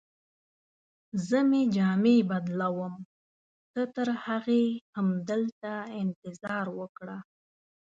[1.27, 2.95] زه مې جامې بدلوم،
[3.73, 7.17] ته ترهغې همدلته انتظار وکړه.